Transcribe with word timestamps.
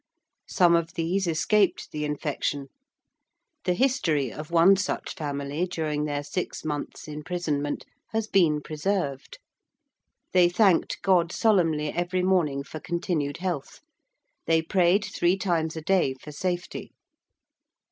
Some 0.49 0.75
of 0.75 0.95
these 0.95 1.27
escaped 1.27 1.91
the 1.91 2.05
infection; 2.05 2.69
the 3.65 3.75
history 3.75 4.33
of 4.33 4.49
one 4.49 4.75
such 4.75 5.13
family 5.13 5.67
during 5.67 6.05
their 6.05 6.23
six 6.23 6.65
months' 6.65 7.07
imprisonment 7.07 7.85
has 8.07 8.25
been 8.25 8.61
preserved. 8.61 9.37
They 10.31 10.49
thanked 10.49 11.03
God 11.03 11.31
solemnly 11.31 11.89
every 11.91 12.23
morning 12.23 12.63
for 12.63 12.79
continued 12.79 13.37
health: 13.37 13.81
they 14.47 14.63
prayed 14.63 15.05
three 15.05 15.37
times 15.37 15.75
a 15.75 15.81
day 15.83 16.15
for 16.15 16.31
safety. 16.31 16.93